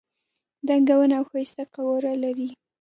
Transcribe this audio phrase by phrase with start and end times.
[0.67, 2.49] دنګه ونه او ښایسته قواره لري.